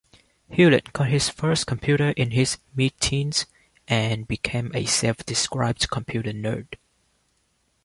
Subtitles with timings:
[0.49, 3.45] Hewlett got his first computer in his mid-teens
[3.87, 6.69] and became a self-described "computer nerd".